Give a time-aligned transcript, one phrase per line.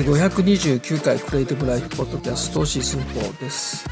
[0.00, 3.84] 第529回クリエイティブライフポッドキャストシーズン4です。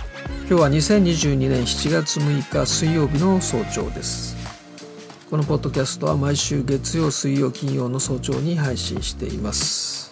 [0.49, 4.35] 今日は2022年7月6日水曜日の早朝です。
[5.29, 10.11] このポッドキャストは毎週月曜水曜金曜の早朝に配信しています。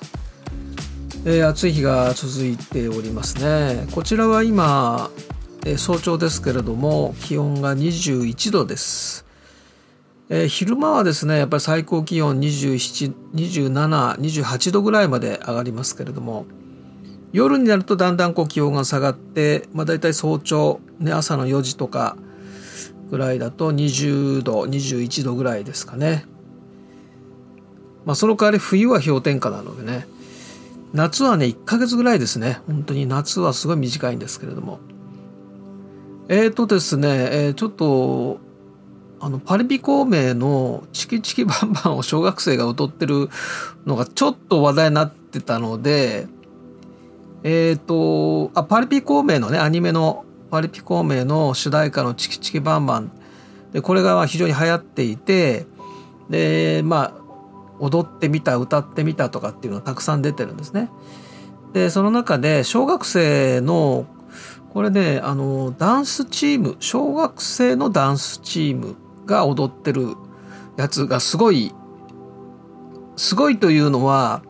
[1.24, 3.86] えー、暑い日が続いておりますね。
[3.92, 5.10] こちらは今、
[5.64, 9.25] えー、早朝ですけれども気温が21度です。
[10.28, 16.46] えー、昼間はですねやっぱり最高気温2728度ぐらいまで上がりますけれども
[17.32, 22.16] 夜になるとだんだんこう気温が下がって、まあ、大体早朝、ね、朝の4時とか
[23.10, 26.24] ぐらいだと20度21度ぐらいですかね。
[28.04, 30.06] まあ、その代わり冬は氷点下なのでね
[30.92, 34.78] 夏はね1ヶ月ぐらいですね本当に夏はすごい短いんですけれども
[36.28, 38.38] えっ、ー、とですね、えー、ちょっと
[39.18, 43.30] あのパリピ孔明のチキチキバンバンを小学生が踊ってる
[43.86, 46.26] のがちょっと話題になってたので
[47.42, 53.10] えっ、ー、とあパリピ孔明のねアニメのパリピ孔明の主題歌のチキチキバンバン
[53.72, 55.66] でこれが非常に流行っていて
[56.28, 57.26] でまあ
[57.78, 60.90] 踊ってみた歌ってみたとかっていうのがたくさん出てるんですね。
[61.72, 64.06] でその中で小学生の
[64.72, 68.96] これねあのダンスチーム小学生のダンスチーム
[69.26, 70.14] が踊ってる
[70.76, 71.72] やつがすごい
[73.16, 74.42] すごいというのは、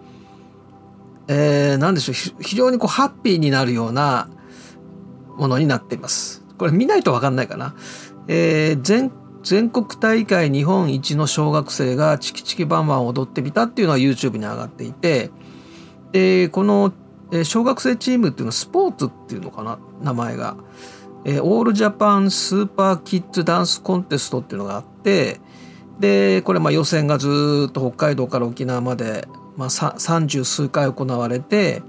[1.28, 4.28] えー、何でしょう非常にこうハッピーになるような
[5.36, 6.42] ものになっています。
[6.58, 7.74] これ見ないと分かんないかな。
[8.28, 15.30] えー、全全国大会日本一の小学生がチキチキバンバン踊ってみたっていうのは YouTube に上がっていて
[16.10, 16.92] でこの
[17.44, 20.56] 小学生チームっていうのはスポーツっていうのかな名前が。
[21.28, 25.40] えー、オールジャパンスーパーキッズダンスコンテストっていうのがあって
[25.98, 29.26] でこれまあ予選がずっと北海道から沖縄まで、
[29.56, 31.82] まあ、三十数回行われて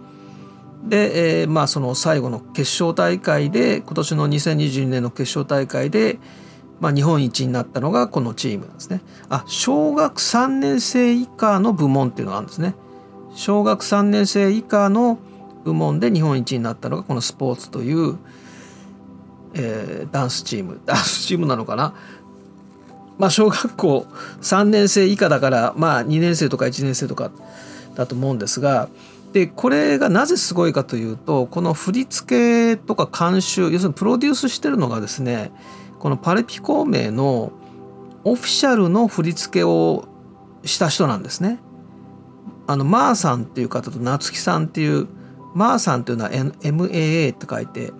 [0.83, 6.17] で、えー、まあその最後の決勝大会で今年の2022年の決勝大会で、
[6.79, 9.01] まあ、日本一になったのがこのチームなんですね。
[9.29, 12.73] あ小学3年生以下の部門っていうのがあるんですね。
[13.35, 15.19] 小学3年生以下の
[15.63, 18.17] 部門で日本一になったのがこのスポーツという
[19.57, 21.93] えー、ダンスチーム ダンスチームなのかな？
[23.17, 24.05] まあ小学校
[24.41, 27.31] 3年生以下だからまあ2年生とか1年生とか
[27.95, 28.89] だと思うんですが
[29.33, 35.51] でこれがなぜすごいかというとこの振り付けとか監修要するにプロデュースしてるのがですね
[35.99, 37.51] このパレピ孔明の
[38.23, 40.07] オフィシャルの振り付けを
[40.63, 41.59] した人なんですね。
[42.67, 45.07] あのマーさんっていう方と夏木さんっていう
[45.55, 47.93] マーさんっていうのは MAA って書いて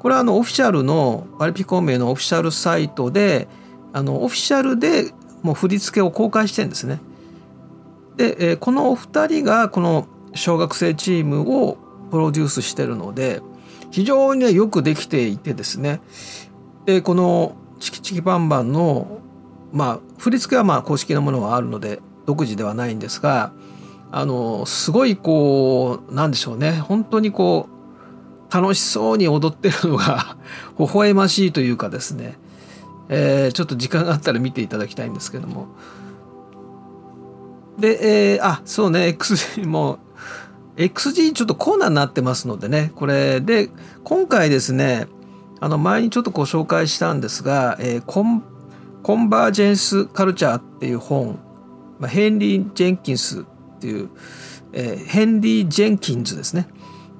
[0.00, 3.48] これはあのオフィシャルのパリピ孔明のオフィシャルサイトで
[3.92, 5.12] あのオフィシャルで
[5.42, 7.00] もう振り付けを公開してるんですね。
[8.16, 11.76] で、えこのお二人がこの小学生チームを
[12.10, 13.42] プロデュースしてるので
[13.90, 16.00] 非常に、ね、よくできていてですね
[16.86, 19.18] でこの「チキチキバンバンの」
[19.72, 23.52] まあ振り付けはまあ公式なものがあるので独自ではないんですが
[24.10, 27.79] あのすごいこうなんでしょうね本当にこう
[28.52, 30.36] 楽しそうに踊ってるのが
[30.78, 32.38] 微笑ましいというかですね、
[33.08, 35.68] えー、ちょっと時間があったら見ていただきたいんですけども。
[37.78, 39.98] で、えー、あそうね XG も
[40.76, 42.92] XG ちょっとコーナーになってますのでね。
[42.94, 43.70] これで
[44.04, 45.06] 今回ですね
[45.60, 48.42] あの前にちょっとご紹介したんですが、えー、コン
[49.02, 51.38] コンバージェンス・カルチャーっていう本、
[51.98, 53.44] まあ、ヘンリー・ジェンキンスっ
[53.78, 54.10] ていう、
[54.72, 56.68] えー、ヘンリー・ジェンキンズですね。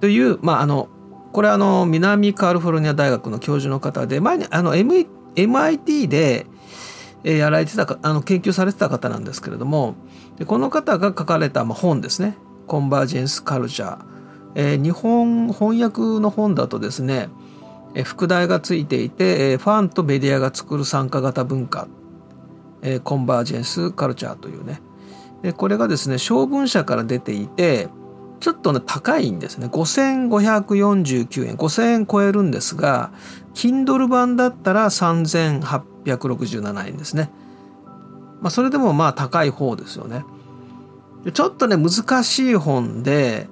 [0.01, 0.89] という、まあ、あの
[1.33, 5.07] これあの南カリフォルニア大学の教授の方で前にあの、M、
[5.37, 6.47] MIT で
[7.23, 9.95] やられてたあの研究されてた方なんですけれども
[10.39, 12.37] でこの方が書かれた本ですね
[12.67, 14.05] 「コンバージェンス・カルチャー」
[14.57, 17.29] えー、日本翻訳の本だとですね
[18.05, 21.89] 副題がついていてファンとメディアが作る参加型文化。
[23.05, 24.81] コンバージェンス・カルチャーというね。
[25.43, 27.89] でこれがですね小文社から出ていて
[28.41, 29.67] ちょっとね高いんですね。
[29.67, 31.57] 5549円。
[31.57, 33.13] 5000円超えるんですが
[33.55, 37.31] Kindle 版だったら3867円ですね。
[38.41, 40.25] まあそれでもまあ高い方ですよね。
[41.35, 43.47] ちょっとね難しい本で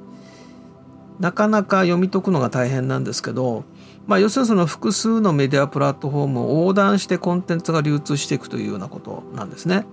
[1.20, 3.64] なかなか読み解くのが大変なんですけど
[4.06, 9.84] まあ要するにその複数のメディアプラットフォームを横断してコンテンツが流通していくというようなことなんですね。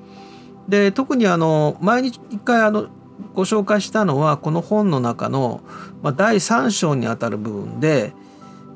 [0.69, 2.87] で特にあの前に一回あの
[3.33, 5.61] ご紹介したのはこの本の中の、
[6.01, 8.13] まあ、第3章にあたる部分で、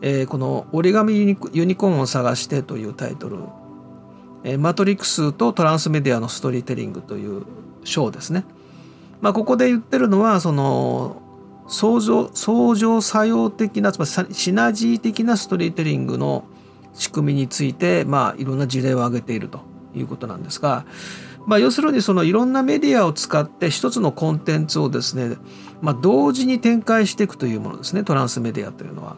[0.02, 1.26] え、この「折り紙ユ
[1.66, 3.38] ニコーンを探して」というタイトル、
[4.44, 7.44] え、マトリックスとトランスメディアのストーリーテリングという
[7.84, 8.46] 章ですね。
[9.22, 11.22] まあ、ここで言ってるのはその
[11.68, 16.46] 相乗相乗作用的なつまりシナジー的なストーリーテリングの
[16.94, 19.60] 仕組みについて、まあ、いろんな事例を挙げていると
[19.96, 20.86] いうことなんですが、
[21.50, 25.36] まあ、要するにそのいろんなメディアを使って一つのコンテンツをですね、
[25.82, 29.18] まあ、同時に展開していくというものですねトランスメディアというのは。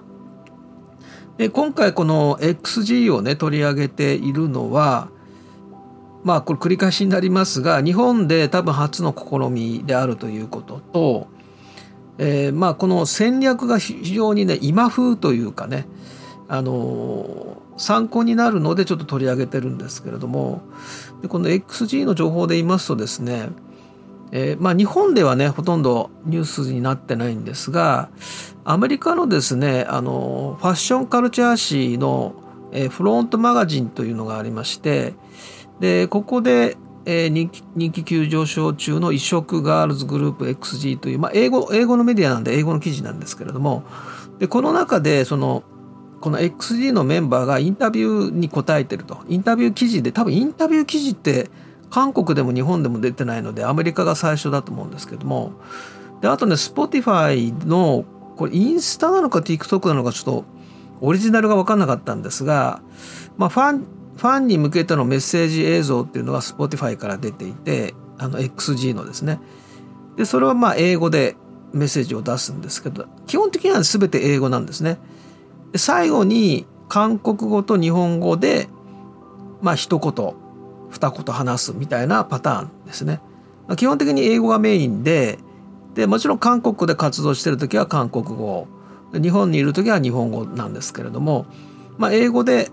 [1.38, 5.10] で今回この XG をね取り上げているのは
[6.24, 11.28] まあこれ繰り返しになりますが日本で多分初の試みであるということと、
[12.18, 15.86] えー、まあこの戦略が非常にね今風というかね
[16.48, 20.62] あの参考になるのでちょっと取り上げてるんですけれども。
[21.22, 23.50] でこの XG の情報で言いますとですね、
[24.32, 28.10] えー、まあ日本ではねほとんどニュースになってないんですが
[28.64, 32.34] アメリカのですねあのファッションカルチャー誌の、
[32.72, 35.14] えー、フロントマガジンというのがありまして
[35.80, 43.84] でここで、えー、人気人気急上昇中の異色ガールズグループ XG という、まあ、英語英語のメディアなんで英語の記事なんですけれども
[44.40, 45.64] でこの中でその
[46.22, 49.20] この XG のメンバーがインタビューに答えてると。
[49.28, 51.50] インタビュー記事で多分インタビュー記事って
[51.90, 55.54] 韓国でも日本でも出てないのでアメリカが最初だと思うんですけども。
[56.22, 58.06] であとね Spotify の
[58.38, 60.46] これインスタなのか TikTok なのかちょっと
[61.02, 62.82] オリジナルが分かんなかったんですが、
[63.38, 63.86] まあ、ファン
[64.16, 69.40] ファンに向けてのメッセージ映像っていうのが Spotify から出ていてあの XG のですね。
[70.16, 71.36] でそれはまあ英語で
[71.74, 75.00] メッセージを出すんですけど基本的には全て英語なんですね。
[75.76, 78.68] 最後に韓国語と日本語で
[79.62, 80.34] まあ一言
[80.90, 83.22] 二言話すみたいなパターンですね。
[83.78, 85.40] 基本的に英語がメインで
[85.94, 88.68] でもちろん韓国で活動してる時は韓国語。
[89.14, 91.46] 日本にいる時は日本語なんですけれども、
[91.98, 92.70] まあ、英語で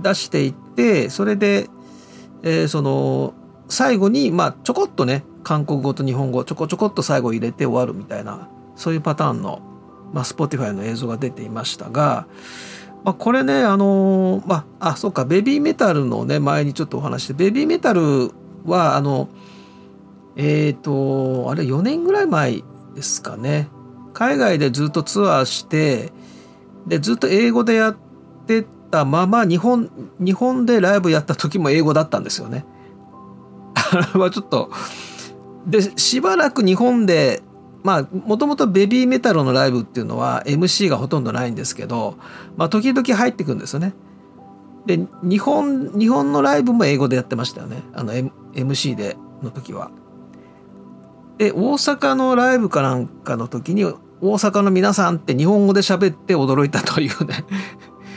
[0.00, 1.68] 出していってそれで、
[2.42, 3.34] えー、その
[3.68, 9.60] 最後にまあちょこっとね韓国語と日本語ちょこちょこっと最後入れて終わるみたいなそういうパターンの、
[10.12, 12.26] まあ、Spotify の映像が出ていましたが、
[13.04, 18.32] まあ、これねあのまああそうかベビーメタルのね前にちょっとお話してベビーメタル
[18.64, 19.28] はあの
[20.36, 22.62] えっ、ー、とあれ4年ぐらい前
[22.94, 23.68] ですかね
[24.14, 26.12] 海外でずっとツアーして
[26.86, 27.96] でずっと英語でやっ
[28.46, 32.64] てたまま日本日本でライブやった時も英語だったんですよね。
[33.74, 34.70] あれはちょっと
[35.66, 37.42] でしばらく日本で
[37.88, 42.18] まあもともとベビーメタルのライブっていうのは MC がほとんどないんですけど、
[42.58, 43.94] まあ、時々入ってくんですよね。
[44.84, 49.90] で日本日本のライブも英語でやってましたよねあの、M、MC での時は。
[51.38, 57.46] で大阪のライブかなんかの時に大阪の皆さんって日本語で喋って驚いたというね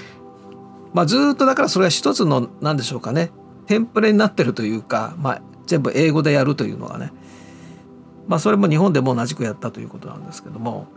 [0.94, 3.32] まあ、ずっとだからそれは一つの何でしょうかね
[3.68, 7.14] テンプレになってるというか、まあ、全部英語でやるというのがね、
[8.28, 10.88] まあ、それも日本でも同じくやったということなんですけども、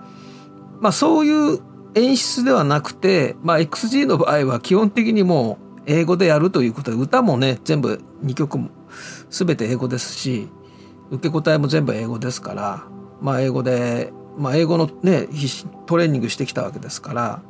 [0.80, 1.60] まあ、そういう
[1.94, 8.70] 演出ではなくて、まあ、XG の場合は基本的にもう英語でやるということで歌もね全部2曲も
[9.30, 10.48] 全て英語ですし
[11.10, 12.84] 受け答えも全部英語ですから、
[13.20, 15.28] まあ、英語で、まあ、英語のね
[15.86, 17.42] トレーニングしてきたわけですから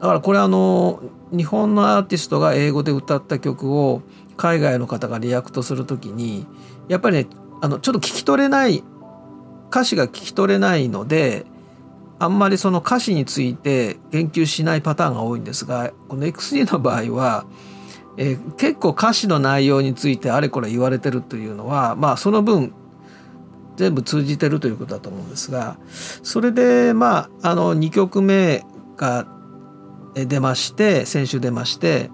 [0.00, 4.02] だからこれあの日本のアーティストが英語で歌った曲を
[4.36, 6.46] 海外の方がリアクトする時に
[6.88, 7.26] やっぱりね
[7.62, 8.82] あのちょっと聞き取れない
[9.70, 11.46] 歌詞が聞き取れないので
[12.18, 17.46] あんまりその歌詞について言及しないパターンが多いんですがこの XG の場合は、
[18.18, 22.74] えー、結構歌詞の内容についてあれこれ言われてるというのはまあその分
[23.76, 28.64] 全部通じてるということだと思うんですがそれでまああの2曲目
[28.96, 29.26] が
[30.14, 32.10] 出まして先週出まして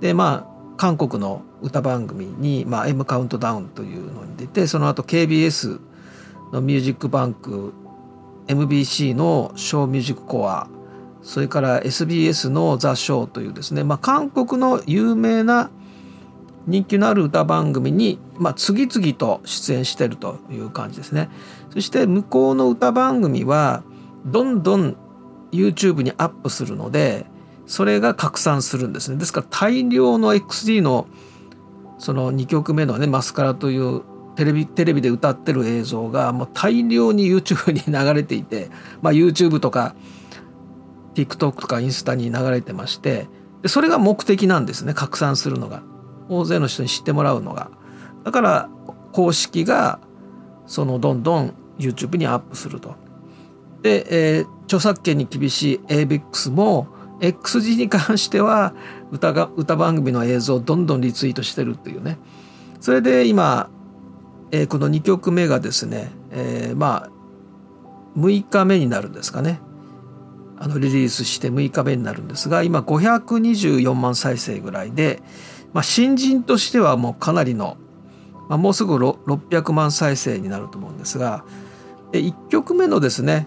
[0.00, 5.80] でまあ韓国の歌番組に「まあ、M カウントダウン」というのに出てその後 KBS
[6.52, 7.72] のミュージックバンク
[8.46, 10.68] MBC のショーミュージックコア
[11.22, 15.70] それから SBS の「ザ・ショー」というですね、まあ、韓国の有名な
[16.66, 21.28] 人気のある歌番組に、まあ、次々と出演してるという感じですね。
[21.70, 23.82] そして向こうの歌番組は
[24.24, 24.96] どんどん
[25.52, 27.26] YouTube にアップするので
[27.66, 29.16] それが拡散するんですね。
[29.16, 31.06] ですから大量の XD の
[31.98, 34.02] その2曲目のね「マスカラ」という
[34.36, 38.70] テレビテレビで歌ってる映像がもう大量に YouTube に流れていて、
[39.00, 39.94] まあ、YouTube とか
[41.14, 43.28] TikTok とかインスタに流れてまして
[43.62, 44.94] でそれが目的なんですね。
[44.94, 45.82] 拡散するのが。
[46.28, 47.70] 大勢の人に知ってもらうのが。
[48.24, 48.68] だから
[49.12, 50.00] 公式が
[50.66, 52.94] そのどんどん YouTube にアップすると。
[53.82, 56.88] で、えー、著作権に厳しい ABEX も
[57.20, 58.74] XG に関しては
[59.10, 62.18] 歌が歌番組の映像をどんどんリツイートしてるっていうね。
[62.80, 63.70] それで今
[64.52, 67.10] えー、この2曲目がですね、えー、まあ
[68.18, 69.60] 6日目になるんですかね。
[70.58, 75.20] あのリリースして6日目になるんですが今524万再生ぐらいで、
[75.74, 77.76] まあ、新人としてはもうかなりの、
[78.48, 81.44] まあ、もうすぐ600万再生になると思うんですが
[82.12, 83.46] 1曲目のですね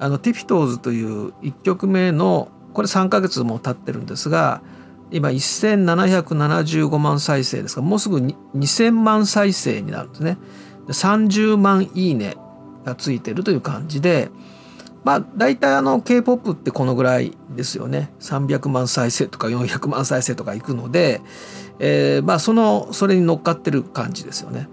[0.00, 2.48] あのティフィトーズという1曲目の
[2.78, 4.62] これ3ヶ月も経ってるんですが
[5.10, 10.38] 今1775万再生ですがもうすぐ2000万再生になるんですね。
[10.86, 12.36] 30万いいね
[12.84, 14.30] がついてるという感じで
[15.02, 21.20] まあ大体あの K-POP ってこのぐらいですよね300万再生とか400万再生とかいくので、
[21.80, 24.68] えー、まあそのそれに乗っかってる感じですよね。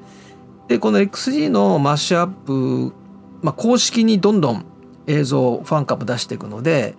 [0.67, 2.93] でこの XG のマッシュアップ、
[3.41, 4.63] まあ、公式にどんどん
[5.07, 6.95] 映像ファン株出していくので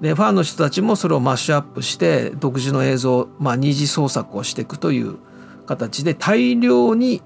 [0.00, 5.18] でファンの人たちもそれをマッシュアップして独自の映像、まあ、二次創作をしていくという
[5.66, 7.22] 形で大量に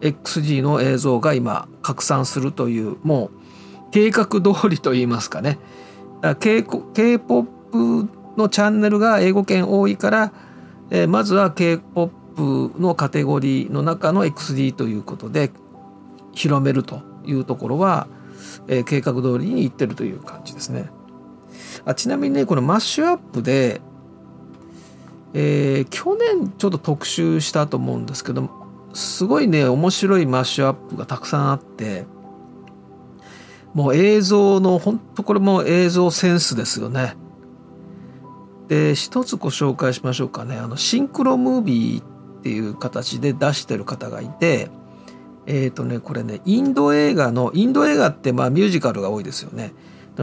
[0.00, 3.30] XG の映像が今拡散するというもう
[3.90, 5.58] 計画通りといいますかね
[6.22, 10.32] K-POP のチャンネルが英語圏多いから、
[10.90, 15.50] えー、まずは K-POP のカテゴリーの中の XD ということで
[16.32, 18.08] 広めるというところは、
[18.68, 20.90] えー、計画通りにいってるという感じですね。
[21.84, 23.80] あちなみにねこのマッシュアップで、
[25.34, 28.48] えー、去年ちょっと特集したと思うんですけど
[28.94, 32.06] すごいね面白いマッシュアップがたくさんあって
[33.74, 37.14] もう映像の本当これも映像センスですよね。
[38.68, 44.70] で一つご紹介しましょうかねあのシンクロムービーっていう形で出してる方がいて
[45.46, 49.72] えっ、ー、とねこれねインド映画のインド映画ってまあミュージカルが多いですよね。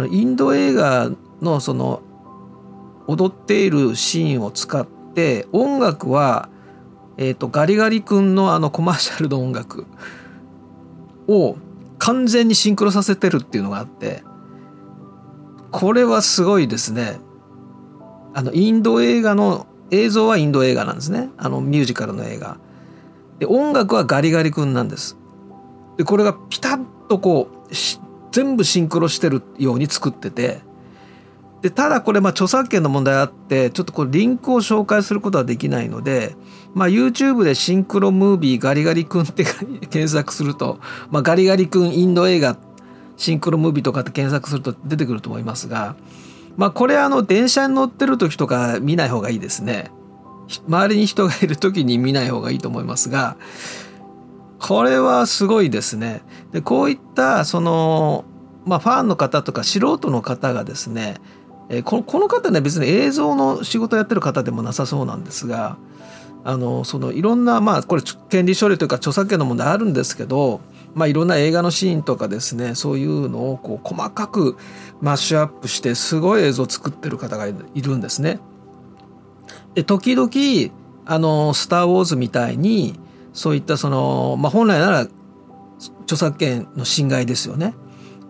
[0.09, 1.11] インド映画
[1.43, 2.01] のその
[3.07, 6.49] 踊っているシーンを使って音楽は、
[7.17, 9.85] えーと、ガリガリ君のあのコマーシャルの音楽
[11.27, 11.57] を
[11.99, 14.23] 完全にシンクロさせてるっていうのがあって
[15.71, 17.19] これはすごいですね。
[18.35, 22.57] あのインド映画の映像はインド映画なんですねあのミュージカルの映画。
[23.39, 25.17] で音楽はガリガリ君なんです。
[25.97, 27.73] でこれがピタッとこう
[28.31, 30.61] 全部シンクロしてるように作ってて
[31.63, 36.35] でただこれまあ著作権の問題あってちょっとこれリンクを紹介することはできないので、
[36.73, 40.77] まあ、YouTube でシンクロムービーガリガリ君って検索すると、
[41.09, 42.57] まあ、ガリガリ君インド映画
[43.15, 45.95] シンクロムービーとかって検索すると出てくると思いますが、
[46.57, 49.89] まあ、これあの電車に乗ってる時とか見ない方がいいですね。
[50.67, 53.37] 周りに人がいる時に見ない方がいいと思いますが
[54.59, 56.23] これはすごいですね。
[56.51, 58.25] でこういったその
[58.65, 61.15] まあファンの方とか素人の方がですね
[61.69, 65.77] えー、このこの方ね別に映像の仕事やってる方でもなさそうなんですが
[66.43, 70.59] あのそのいろんなまあこれ権利処理というか著作権の問題あるんですけど、
[70.93, 74.57] まあ、いろんな映画のシーンとかですねそういうのをこう細かく
[75.01, 78.39] マッシュアップしてすごい映像を作ってる方がいるんですね。
[79.73, 80.73] で時々
[81.05, 82.99] あの「スター・ウォーズ」みたいに
[83.33, 85.07] そういったその、まあ、本来なら
[86.01, 87.73] 著作権の侵害ですよね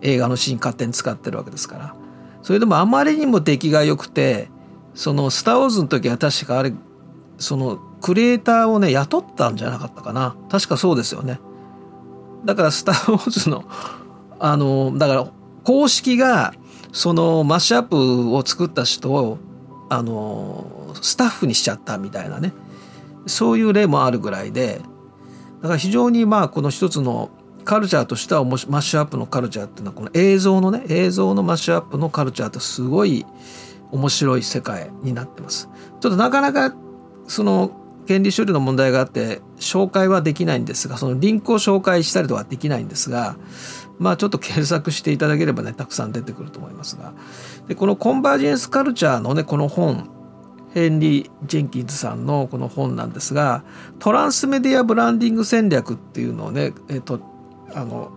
[0.00, 2.03] 映画のシーン勝手に使ってるわけですから。
[2.44, 4.50] それでもあまりにも出来が良くて
[4.94, 6.74] その「スター・ウォーズ」の時は確かあれ
[7.38, 10.36] そのクリエイターをね雇ったんじゃなかったかな。
[10.50, 11.40] 確かそうですよね。
[12.44, 13.64] だから「スター・ウォーズの」
[14.38, 15.26] あのだから
[15.64, 16.52] 公式が
[16.92, 19.38] そのマッシュアップを作った人を
[19.88, 20.66] あの
[21.00, 22.52] スタッフにしちゃったみたいなね。
[23.26, 24.82] そういう例もあるぐらいで
[25.62, 27.30] だから非常にまあこの一つの
[27.64, 33.24] カルチャーとしてはマッシュアップのカルチャーっていうのはこの映像のね映像のマッシュアップのカルチャーってすごい
[33.90, 35.68] 面白い世界になってます。
[36.00, 36.74] ちょっとなかなか
[37.26, 43.36] その権利処理の問題があって紹介はできないんですがそのリンクを紹介したりとかできないんですが
[43.98, 47.14] まあちょっと検索していただければねたくさん出てくると思いますが
[47.66, 50.10] でこのコンバージェンスカルチャーのねこの本
[50.74, 53.64] ヘンリー・ジェンキンズさんのこの本なんですが
[54.00, 57.20] トランスメディアブランディング戦略っていうのをね、えっと、
[57.72, 58.10] あの、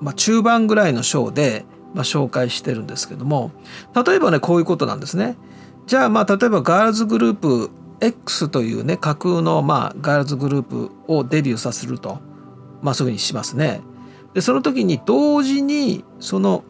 [0.00, 3.52] まあ、中盤ぐらいの章で、まあ、紹介してるんですけども
[3.94, 5.36] 例えばねこういうことなんですね。
[5.86, 7.70] じゃあまあ例えばガールズグループ
[8.00, 12.20] X というね架空のまあガールズグループをデビューさせると、
[12.82, 13.80] まあ、そういうふうにしますね。
[14.34, 16.64] でその時に同時にその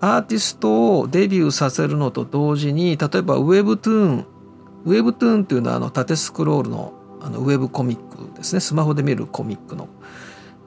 [0.00, 4.24] アーティストをデビューさせるのと同時に例えば Webtoon
[4.86, 9.88] Webtoon っていうのはあの縦スクロールのあのウェブコミックですねスマホで見るコミックの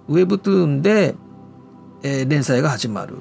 [0.08, 1.16] ウェブトゥーンで、
[2.04, 3.18] えー、連載が始まる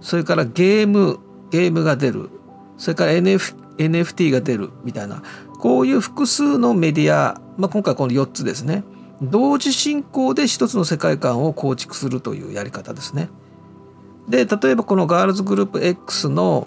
[0.00, 1.18] それからゲーム
[1.50, 2.30] ゲームが出る
[2.76, 5.22] それから NF NFT が出るみたいな
[5.58, 8.84] こういう複数のメディア、まあ、今回この4つですね
[9.22, 13.28] 同時進行で一つの世界観を構築するというやり方ですね。
[14.28, 16.66] で例えばこのガールズグループ X の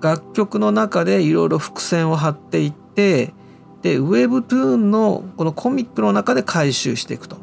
[0.00, 3.34] 楽曲の中でいろいろ伏線を張っていって
[3.82, 7.36] でウェブトゥーンのこのコミックの中で回収していくと。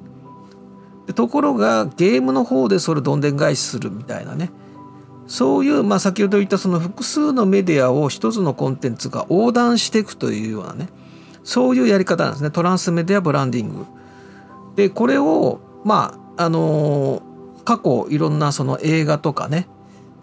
[1.13, 4.51] ところがゲームの方でそれどんでん返しするみたいなね。
[5.27, 10.89] そういう、まあ、先ほど言ったその複数のメディアを一つのコンテンツが横断していくというようなね。
[11.43, 12.51] そういうやり方なんですね。
[12.51, 13.85] トランスメディアブランディング。
[14.75, 17.21] でこれをまああの
[17.65, 19.67] 過去いろんなその映画とかね、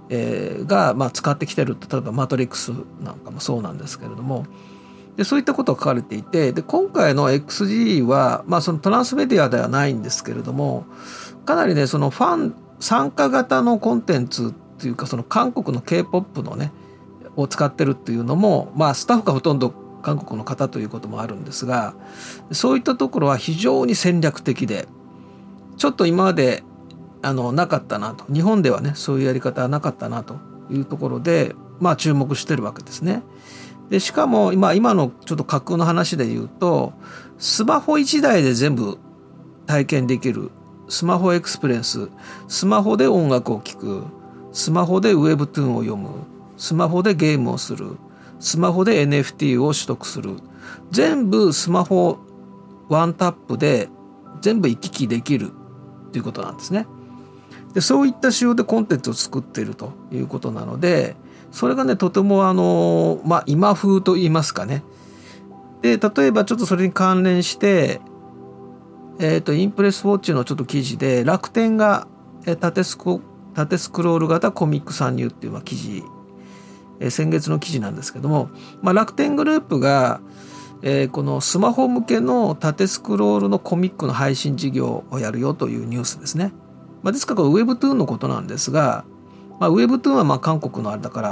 [0.09, 2.73] えー、が、まあ、使ってきてる例えば「マトリックス」
[3.05, 4.45] なんかもそうなんですけれども。
[5.17, 10.85] でそういったことが書かれていてで今回の XG は、まあ、そのトランスメディアではないんですけれども
[11.45, 16.71] かなりねそのファン参加型のコンテンツっていうかその韓国の k p o p のね
[17.37, 21.95] を使ってるっていうのも、まあ、スタッフがほとんど韓国の方ということもあるんですが
[22.53, 24.87] そういったところは非常に戦略的で
[25.79, 26.63] ちょっと今まで
[27.23, 30.37] あのなかったなと日本ではねそういうやり方はなかったなと
[30.71, 33.23] いうところでまあ注目してるわけですね。
[33.91, 36.93] でしかも今今のちょっと架空の話で言うと
[37.39, 38.99] スマホ1台で全部
[39.67, 40.51] 体験できる。
[40.89, 42.09] スマホエクスプレンス。
[42.49, 44.05] スマホで音楽を聴く。
[44.53, 46.11] スマホでウェブトゥーンを読む。
[46.57, 47.97] スマホでゲームをする。
[48.39, 50.37] スマホで NFT を取得する。
[50.93, 52.19] 全部スマホ
[52.89, 53.89] ワンタップで
[54.41, 55.51] 全部行き来できる。
[56.13, 56.87] ということなんですね。
[57.75, 61.17] でそういった仕様でコンテンツを作っているということなので
[61.57, 64.83] それがねとてもあの、まあ、今風と言いますかね
[65.81, 68.03] で例えばちょっとそれに関連して
[69.19, 72.09] えっ、ー、とインプレスウォッチのちょっと記事で楽天が
[72.61, 73.23] 縦スコ
[73.55, 76.03] 縦スクロール型コミック参入っていうまあ記事、
[77.01, 78.51] えー、先月の記事なんですけども、
[78.83, 80.21] まあ、楽天グループが、
[80.83, 86.53] えー、このスマホ向けの縦スクロールのコミックの配信事業をやるよというニュースですね。
[87.03, 89.07] まあ、ですからウェブトゥーンのことなんですが
[89.59, 91.29] まあ、ウェブトゥーンはまあ韓国のあれだから、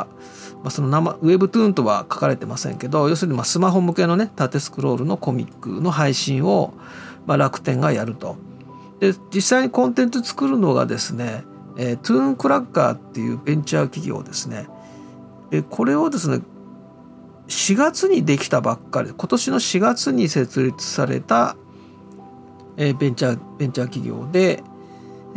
[0.63, 6.75] まあ、その名前ウェブトゥーンとは書かれてませんけど要するにまあスマホ向けのね縦スクロールのコミックの配信を
[7.27, 8.37] まあ楽天がやると。
[9.01, 11.45] で実際にコンテンツ作るのがですね、
[11.77, 14.69] えー、トゥーンクラッカーっていうベンチャー企業ですね。
[15.51, 16.41] でこれをですね
[17.49, 21.57] 4月にできたばっかり今年の4月に設立された、
[22.77, 24.63] えー、ベンチャーベンチャー企業で、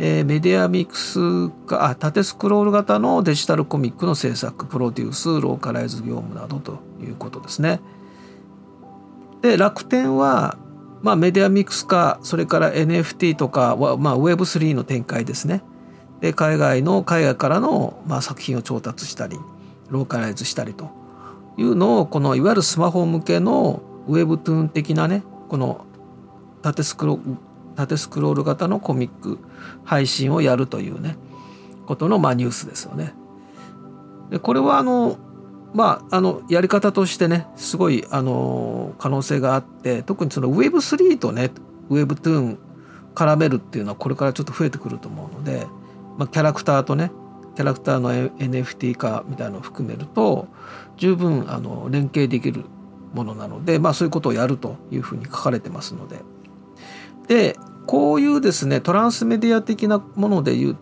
[0.00, 7.80] えー、メディアミックスかあ縦スクロール型のデジタルコミックの制作プロデュースローカライズ業務などということですね。
[9.42, 10.56] で楽天は、
[11.02, 15.62] まあ、メディアミックス化それから NFT とかは、まあ、Web3 の展開ですね。
[16.20, 19.36] で海外の海外からの、まあ、作品を調達したり
[19.90, 20.90] ローカライズしたりと
[21.56, 25.84] いうのをこのいわゆるスマホ向けの Webtoon 的なねこの
[26.62, 27.20] 縦スクロ
[27.78, 29.38] 縦スクロール型のコミック
[29.84, 31.16] 配信をやるというね
[31.86, 33.14] ことのまあニュースですよね。
[34.30, 35.16] でこれはあの
[35.74, 41.52] まああのやり方としてねすごいあの可能性があって特にその Web3 とね
[41.88, 42.58] Webtoon
[43.14, 45.66] 絡めるっていうのはこれからちょっと増えてくると思うので、
[46.18, 47.12] まあ、キャラクターとね
[47.54, 50.48] キャラクターの NFT 化みたいなのを含めると
[50.96, 52.64] 十分あの連携できる
[53.14, 56.18] ものなので、まあ、そういうことをやるというふうに書かれてますので
[57.28, 60.76] でこういうですねトランスメディア的なもので言う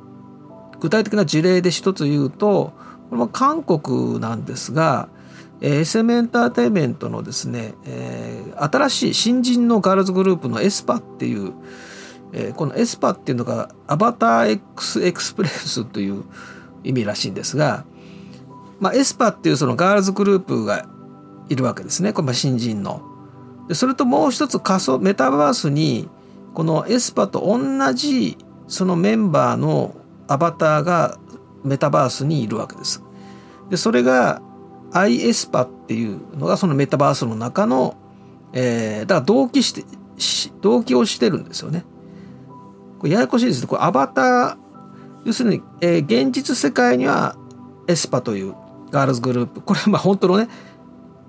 [0.81, 2.73] 具体的な事例で一つ言うと
[3.11, 5.09] これは韓国なんですが
[5.61, 11.55] SM エンターテインメントのですね、えー、新しい新人のガールズグループのエスパっていう、
[12.33, 16.25] えー、このエスパっていうのがアバター X エクスプレスという
[16.85, 17.87] 意味らしいんですが、
[18.81, 20.87] まあ、エスパっていうそのガールズグループが
[21.49, 23.03] いるわけですねこれ新人の。
[23.69, 26.09] でそれともう一つ仮想メタバースに
[26.57, 29.95] このエスパと同じそのメンバーの
[30.27, 31.19] アバターが
[31.65, 33.03] メタバースにいるわけです。
[33.69, 34.41] でそれが
[34.93, 37.99] iESPA っていうのがそのメタバースの中の、
[38.55, 39.85] えー、だから同期して
[40.63, 41.85] 同期をしてるんですよね。
[43.01, 43.67] これややこしいですね。
[43.67, 44.57] これアバター
[45.27, 47.37] 要するに、えー、現実世界には
[47.87, 48.55] エスパという
[48.91, 50.49] ガールズグループこれはまあ本当のね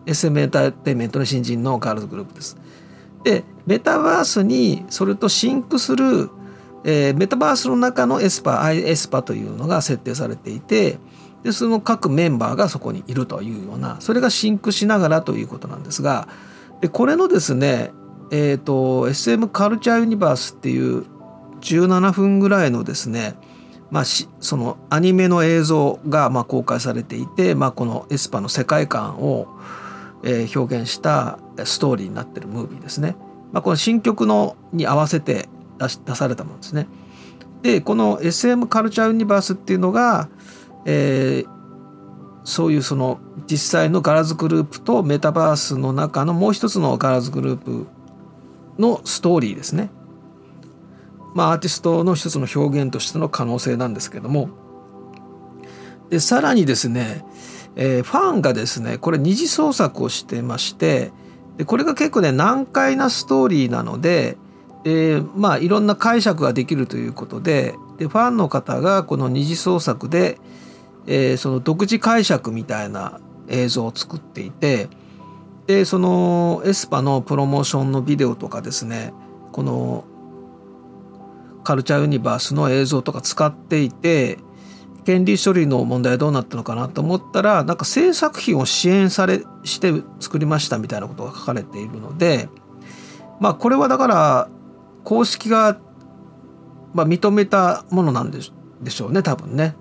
[0.06, 2.56] SM エンターテインメントの新人のガールズグループです。
[3.28, 6.30] でメタバースにそれとシンクする、
[6.86, 10.98] えー、メタバースの中のエスパアイエスパというのが設定されていて
[11.44, 16.30] でその各メンバーがそこにいるというようなそれがシンクしながらということなんですが
[16.80, 17.92] でこれのですね
[18.32, 21.04] え、ー、と SM カルチャーユニバースっていう
[21.60, 23.36] 17分ぐらいのですね
[23.90, 29.48] まあ、そのアニメの映像がまあ公開されていて、まあ、このエスパの世界観を
[30.24, 33.16] え表現したストーリーになってるムービーですね。
[33.52, 35.48] まあ、この新曲のに合わせて
[35.80, 36.88] 出し出されたものですね。
[37.62, 40.30] でこの SM カルチャーユニバースっていうのが、
[40.86, 41.50] えー、
[42.44, 47.88] そういうその実際のガラズグループとメタバースの中のもう一つのガラズグループ
[48.78, 49.90] のストーリーですね。
[51.34, 54.50] まあアーティストの一つの表現としての可能性なんですけども
[56.10, 57.24] でさらにですね、
[57.80, 61.12] えー、ファンがですねこれ二次創作をしてまして
[61.58, 64.36] でこれが結構ね難解なストーリーなので
[64.84, 70.40] でまあいろんな解釈ができるということででファンの方がこの二次創作で、
[71.06, 74.90] えー、その独自解釈みたいな映像を作っていて
[75.68, 79.14] でそのエスパのプロモーションのビデオとかですね
[79.52, 80.04] この
[81.64, 84.40] カルチャーユニバースの映像とか使っていて
[85.08, 92.50] 権利処理の問題はどうなったのかなと思ったらなんか制作費を支援されして作りましたみたいなことが書かれているので
[93.40, 94.50] まあこれはだから
[95.06, 95.80] 公式が、
[96.94, 99.78] まあ、認めたものなんでしょうね多分ね。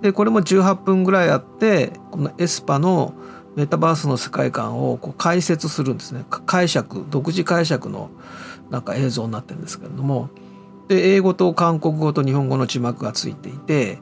[0.00, 3.12] でこれも18分ぐらいあってこのエスパの
[3.56, 8.10] メタバースの世界観をこう解説するんですね解釈独自解釈の
[8.70, 10.30] なんか映像になってるんですけれども
[10.94, 13.98] で英語と韓国語と日本語の字幕がついていて、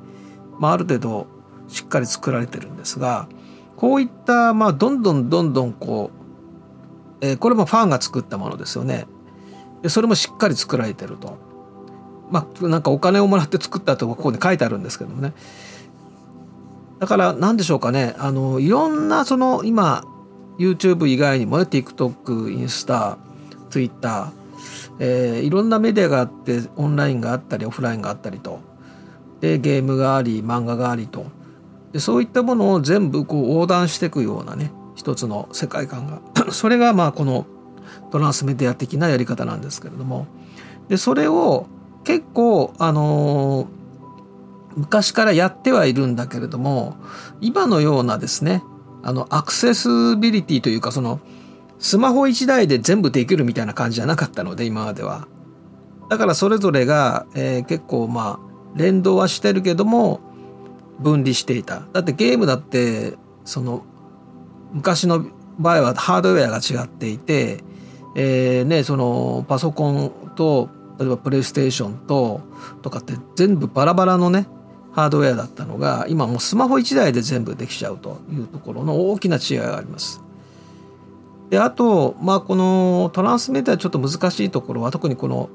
[0.58, 1.26] まあ、ある程度
[1.68, 3.28] しっかり作られてるんですが
[3.76, 6.10] こういった、まあ、どんどんどんどんこ
[7.22, 9.06] う、えー、これもファンが作ったものですよね
[9.82, 11.38] でそれもしっかり作られてると。
[12.30, 15.32] まあ、なんかお金をもらって作ったとここに書いてあるんですけどもね。
[17.00, 20.04] だから何でしょうかねあのいろんなその今
[20.58, 23.16] YouTube 以外にもね TikTok インスタ
[23.70, 24.32] Twitter、
[24.98, 28.60] えー、いろんなメディアがあってオンラインがあったりオフラインがあったりと。
[29.40, 31.26] でゲームがあり漫画がありと。
[31.92, 36.20] でそういったものを全部こう横断していくようなね一つの世界観が。
[36.52, 37.46] それがまあこの
[38.10, 40.26] トランスメディア的なやり方なんですけれども。
[40.88, 41.66] でそれを
[42.04, 43.66] 結構あのー、
[44.76, 46.96] 昔からやってはいるんだけれども
[47.40, 48.62] 今のようなですね
[49.02, 51.20] あのアクセスビリティというかその
[51.80, 55.26] スマホ1台で全部できるみたいな感じじゃなかったので今までは
[56.08, 60.20] だからそれぞれが、えー、結構まあ連動はしてるけども
[61.00, 63.14] 分離していただってゲームだって
[63.44, 63.84] その
[64.72, 65.24] 昔の
[65.58, 67.64] 場合はハードウェアが違っていて
[68.16, 72.40] えーね、そのパソコンと例えばプレイステーションと
[72.82, 74.46] とかって全部バラバラのね
[74.92, 80.22] ハードウェアだったのが今もうスマホ1台で全部できちゃうというところの大きな違いがあります。
[81.50, 85.50] であと、まあ、このトランスメディアちょっと難しいところは特にこの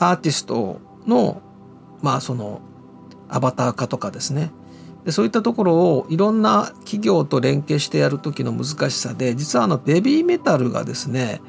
[0.00, 1.40] アーティストの,、
[2.02, 2.60] まあその
[3.28, 4.50] アバター化とかですね。
[5.04, 11.40] でそういったところをいろんな企業と連携してやる時の難しさで実はあのベビーメタルがですね、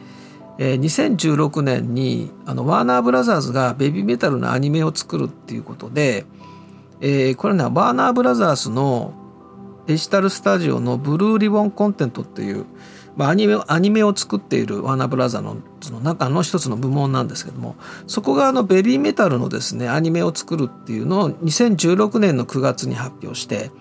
[0.60, 6.26] 2016年にあのワーナーブラザーズがベビーメタルのアニメを作るっていうことで、
[7.02, 9.14] えー、これねワーナーブラザーズの
[9.88, 12.66] デジタルスタジオのブルーリボンコンテントっていう、
[13.20, 17.76] まあ、アニメアニメを作っているワーナーブラザーのその中の一つの部門なんですけども
[18.08, 23.72] そこがあのベビーメタルのですねアニメを作るっていうのを2016年の9月に発表して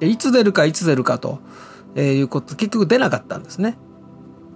[0.00, 1.40] いつ出るかいつ出るかと
[1.94, 3.76] いうこと結局出なかったんですね。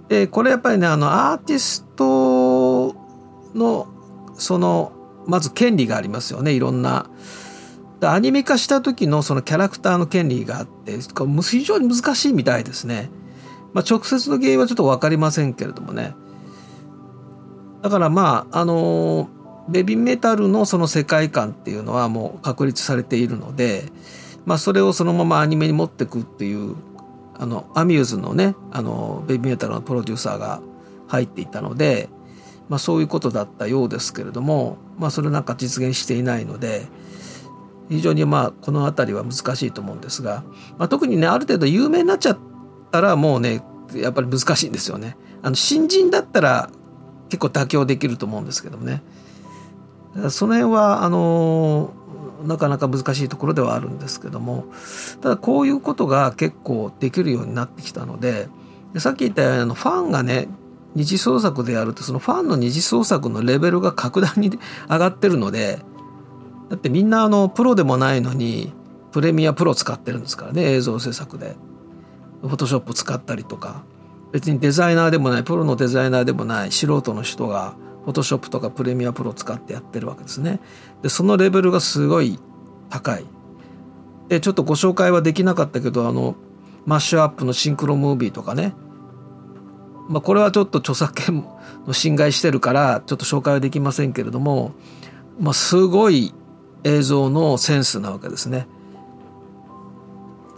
[0.09, 2.95] でこれやっぱりねあのアーティスト
[3.55, 3.89] の
[4.39, 4.93] その
[5.27, 7.11] まず権利がありますよねいろんな。
[8.01, 10.99] アニメ化した時のそのキャラクターの権利があって
[11.43, 13.11] 非常に難しいみたいですね。
[13.75, 16.15] まあ、直接の原因はちょっと分かりませんけれどもね。
[17.83, 19.29] だからまああの
[19.69, 23.85] ベビーメタルのその世界観っていうのはもう確立されているので、
[24.47, 26.77] まあ、それをそのままアニメに持ってくっていう
[27.35, 30.63] あのアミューズのねあのベビーメタルのプロデューサーが
[31.09, 32.09] 入っていたので、
[32.69, 36.87] まあ、そういうことだったようですけれども、まあ、それなんか実現していないので
[37.89, 40.45] 非常にまあこの辺りは難しいと思うんですが、
[40.79, 42.54] まあ、特にねある程度有名になっちゃって
[42.95, 43.61] たらもうね
[43.93, 45.17] やっぱり難しいんですよね。
[45.43, 46.71] あの新人だったら
[47.29, 49.03] 結構妥協できると思うんですけどもね。
[50.31, 51.93] その辺はあの
[52.45, 54.67] なかなか難しいところではあるんですけども
[55.21, 58.49] ただこういうことが結構できるようになってきたので
[58.99, 60.47] さっき言ったようにあのファンがね
[60.95, 64.51] 二次創作でやるとそのファンの二次創作のレベルが格段に
[64.89, 65.81] 上がってるので
[66.71, 68.73] だってみんなあのプロでもないのに
[69.11, 71.57] プレミアプロ使ってるんですからね映像制作で
[72.49, 73.85] フォトショップ使ったりとか
[74.33, 80.61] 別にデザイナーでもないプロのデザイナーでもない素人の人がフォトショップとかプレミアプロ使ってやってるわけですね。
[81.03, 82.39] でそのレベルがすごい
[82.91, 83.25] 高い。
[84.29, 86.35] でちょっとご紹介はできなかったけどあの
[86.85, 88.75] マッシュアップのシンクロムービーとかね
[90.09, 91.47] まあ、これはちょっと著作権
[91.87, 94.73] の侵害してるからちょっと紹介はできませんけれども、
[95.41, 96.35] まあ、すごい
[96.85, 98.67] 映像のセンスなわけですね。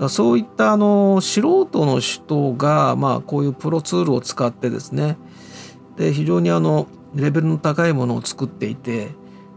[0.09, 5.17] そういったあの素人の人が、まあ、こういうプロツールを使ってですね。
[5.97, 9.11] で非常にあのレベルの高いものを作っていて。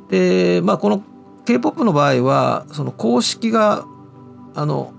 [0.10, 1.04] で、まあ、この
[1.45, 3.86] k p o p の場合はその公式が
[4.56, 4.93] あの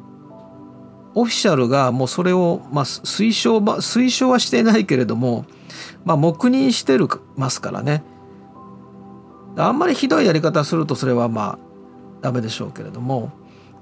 [1.14, 5.44] オフィシャルがもうそれを、まあ、推奨推奨はしていないけれども、
[6.04, 8.04] まあ、黙認してるますからね。
[9.56, 11.58] あんまりひどいやり方するとそれはまあ
[12.20, 13.32] ダメでしょうけれども、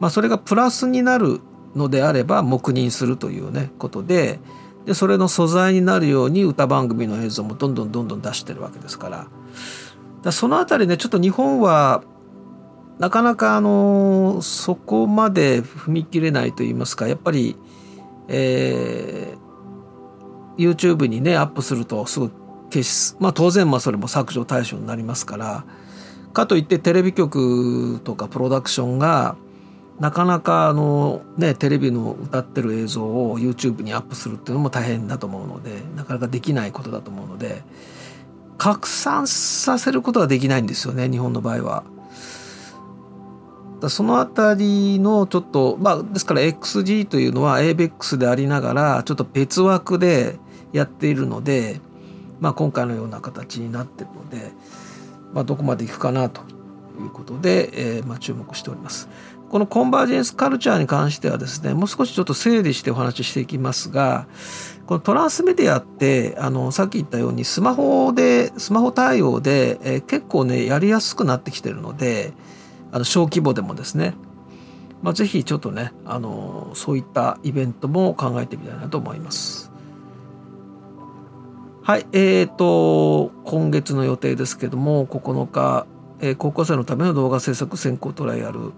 [0.00, 1.40] まあ、それがプラスになる
[1.74, 4.40] のであれば黙認するというねことで
[4.86, 9.26] でそれの素材になるように歌番組の映像もどんどんどんどん出してるわけですから。
[10.22, 12.02] だその辺りねちょっと日本は
[12.98, 17.56] なかなかあのそこまで踏み切れないと言いますかやっぱり、
[18.26, 22.32] えー、YouTube にねアップするとすぐ
[22.72, 25.64] 消すまあ当然まあそれも削除対象になりますから。
[26.32, 29.36] かといってテレビ局とかプロダクションが
[30.00, 37.62] なかなかあのねテレビの歌ってる映像を YouTube にアップするっていうのも大変だと思うのでなかなかできないことだと思うので
[38.58, 41.84] 拡散させることはできないんですよね日本の場合は。
[43.88, 50.36] そのあたりのちょっとまあですから XG というのは ABEX でありながらちょっと別枠で
[50.72, 51.80] やっているので、
[52.40, 54.50] まあ、今回のような形になってるので、
[55.32, 56.42] まあ、どこまでいくかなと
[57.00, 59.08] いうことで、え、まあ注目しております。
[59.50, 64.26] このコンバージェンスカルチャーに関してはですねもう少しちょっと整理してお話ししていきますが
[64.86, 72.32] このトランスメディアってあのさっき言ったようにスマホでスマホ対応で、えー、結構ねやりやすくなってきてるので
[72.92, 74.14] あの小規模でもですね、
[75.02, 79.68] まあ、ぜひちょっとねあのそういったイベントも考えてみたいなと思います。
[81.82, 85.86] はい、えーと、今月の予定ですけども9日、
[86.20, 88.72] えー、高校生のための動画制作先行トライアル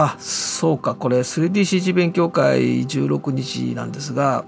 [0.00, 4.44] あそうかこれ 3DCG 勉強会16日なんですが、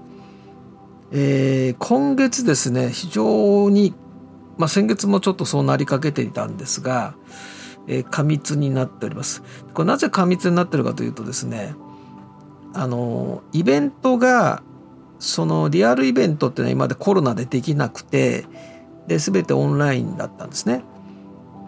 [1.11, 3.93] えー、今月ですね非常に、
[4.57, 7.15] まあ、先月もちょっとそうなりかけていたんですが
[7.87, 9.43] えー、過密になっております。
[9.73, 11.75] これなぜ過密になってるかというとですね
[12.73, 14.63] あのイベントが
[15.19, 18.45] そのリアルイベントっていうのは今までコロナでできなくて
[19.07, 20.83] で全てオンラインだったんですね。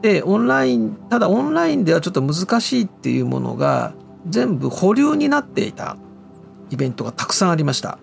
[0.03, 3.93] でオンラインただオンラインではちょっと難しいっていうものが
[4.27, 5.95] 全部保留になっていた
[6.69, 7.97] イベントがたくさんありました。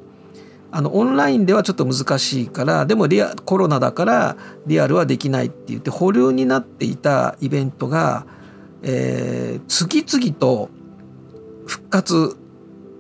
[0.73, 4.37] あのオンラインではちょっと難しいからでもリアコロナだから
[4.67, 8.25] リアルはできないって言って保留になっていたイベントが、
[8.83, 10.71] えー、次々と
[11.67, 12.37] 復活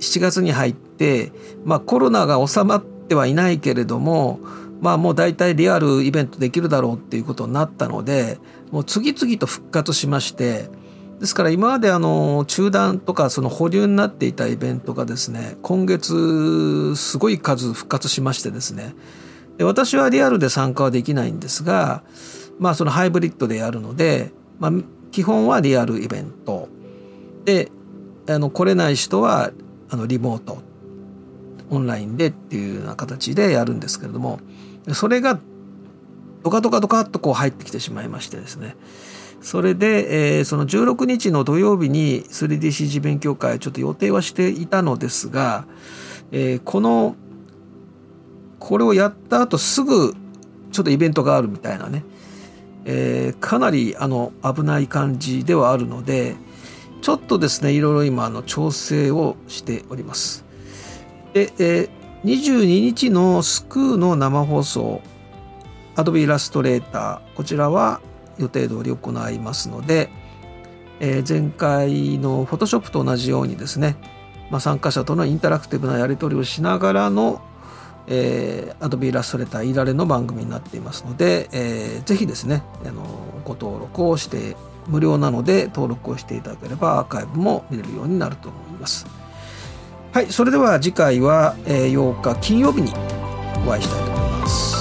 [0.01, 1.33] 7月に入って、
[1.65, 4.41] まあ、コロナが収まってはいないけれども、
[4.81, 8.39] まあ、もう大体リアルイベントできるだろうっていうことになったので
[8.71, 10.71] もう次々と復活しまして
[11.21, 18.95] ですから今まであの中断とかその保留になっていたイベントがですね今月すごい数復活しましてですね
[19.59, 22.03] で私はリアルで参加はできないんですが
[22.59, 24.73] まあそのハイブリッドでやるので、まあ、
[25.11, 26.69] 基本はリアルイベント。
[27.45, 27.73] で
[28.29, 29.51] あの来れない人は
[29.89, 30.63] あのリモート。
[31.71, 34.41] オンラインでっていうような形でやるんですけれども
[34.93, 35.39] それが
[36.43, 38.77] ドカドカドカっとこう入ってきてしまいましてですね
[39.41, 45.67] それで、えー、その16日の土曜日に 3DCG 勉強会ちょっと予定はしていたのですが、
[46.31, 47.17] えー、この
[48.59, 50.15] これをやった後すぐ
[50.73, 52.05] ちょっとイベントがあるみたいなね、
[52.85, 56.37] えー、かなりあの危ない感じではあるので
[57.01, 60.45] ちょっとですねいろいろ今の調整をしております。
[61.33, 61.91] で、えー、
[62.25, 65.01] 22日のスクーの生放送
[65.97, 68.01] Adobe Illustrator こちらは
[68.39, 70.11] 予定通り行いますので、
[71.01, 73.97] えー、前回の Photoshop と同じようにですね、
[74.51, 77.41] まあ、参加者とのインタラクティブなやり取りをしながらの、
[78.07, 83.03] えー、Adobe Illustrator いられの番組になっていますので、えー、ぜひですねあの
[83.45, 84.57] ご登録をして
[84.89, 89.20] 無料なので登録をしていただければアーカイブも見れるようになると思います。
[90.13, 92.93] はいそれでは次回は8日金曜日に
[93.65, 94.80] お会いしたいと思います。